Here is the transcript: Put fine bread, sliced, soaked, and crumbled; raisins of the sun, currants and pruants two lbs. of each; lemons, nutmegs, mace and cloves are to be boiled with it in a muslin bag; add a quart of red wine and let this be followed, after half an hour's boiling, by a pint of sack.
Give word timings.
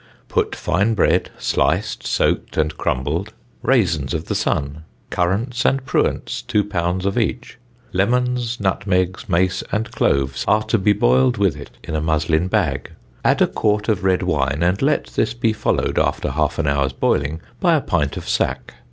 Put 0.29 0.55
fine 0.55 0.95
bread, 0.95 1.29
sliced, 1.37 2.07
soaked, 2.07 2.57
and 2.57 2.75
crumbled; 2.75 3.33
raisins 3.61 4.15
of 4.15 4.25
the 4.25 4.33
sun, 4.33 4.83
currants 5.11 5.63
and 5.63 5.85
pruants 5.85 6.41
two 6.41 6.63
lbs. 6.63 7.05
of 7.05 7.19
each; 7.19 7.59
lemons, 7.93 8.59
nutmegs, 8.59 9.29
mace 9.29 9.63
and 9.71 9.91
cloves 9.91 10.43
are 10.47 10.63
to 10.63 10.79
be 10.79 10.93
boiled 10.93 11.37
with 11.37 11.55
it 11.55 11.69
in 11.83 11.93
a 11.95 12.01
muslin 12.01 12.47
bag; 12.47 12.93
add 13.23 13.43
a 13.43 13.47
quart 13.47 13.89
of 13.89 14.03
red 14.03 14.23
wine 14.23 14.63
and 14.63 14.81
let 14.81 15.05
this 15.13 15.35
be 15.35 15.53
followed, 15.53 15.99
after 15.99 16.31
half 16.31 16.57
an 16.57 16.65
hour's 16.65 16.93
boiling, 16.93 17.39
by 17.59 17.75
a 17.75 17.79
pint 17.81 18.17
of 18.17 18.27
sack. 18.27 18.73